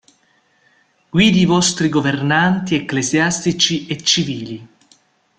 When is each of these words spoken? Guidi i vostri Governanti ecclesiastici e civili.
Guidi 1.11 1.39
i 1.41 1.45
vostri 1.45 1.87
Governanti 1.87 2.73
ecclesiastici 2.73 3.85
e 3.85 4.01
civili. 4.01 4.67